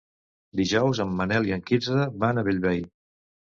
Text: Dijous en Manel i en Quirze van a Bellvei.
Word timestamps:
Dijous 0.59 1.01
en 1.05 1.11
Manel 1.19 1.51
i 1.51 1.55
en 1.59 1.63
Quirze 1.69 2.09
van 2.25 2.43
a 2.45 2.47
Bellvei. 2.51 2.83